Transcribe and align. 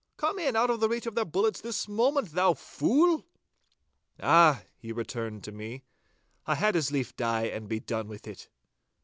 Come 0.17 0.39
in 0.39 0.55
out 0.55 0.71
of 0.71 0.81
reach 0.81 1.05
of 1.05 1.13
their 1.13 1.25
bullets 1.25 1.61
this 1.61 1.87
moment, 1.87 2.31
thou 2.31 2.55
fool!' 2.55 3.23
'Ah,' 4.19 4.63
he 4.75 4.91
returned 4.91 5.43
to 5.43 5.51
me, 5.51 5.83
'I 6.47 6.55
had 6.55 6.75
as 6.75 6.91
lief 6.91 7.15
die 7.15 7.43
and 7.43 7.69
be 7.69 7.79
done 7.79 8.07
with 8.07 8.25
it. 8.25 8.49